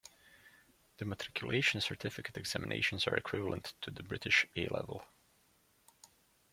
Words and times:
The 0.97 1.05
Matriculation 1.05 1.79
Certificate 1.79 2.35
examinations 2.35 3.05
are 3.05 3.15
equivalent 3.15 3.75
to 3.81 3.91
the 3.91 4.01
British 4.01 4.47
A 4.55 4.65
Level. 4.69 5.05